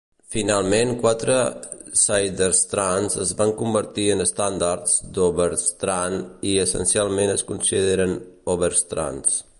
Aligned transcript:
Finalment 0.35 0.93
quatre 1.01 1.33
Sidestrands 2.03 3.19
es 3.25 3.35
van 3.43 3.53
convertir 3.59 4.07
en 4.15 4.25
estàndards 4.27 4.97
d'Overstrand 5.19 6.49
i 6.53 6.57
essencialment 6.67 7.35
es 7.39 7.45
consideren 7.53 8.21
Overstrands. 8.57 9.43